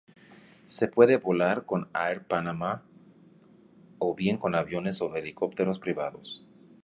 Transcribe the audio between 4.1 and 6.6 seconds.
bien con aviones o helicópteros privados.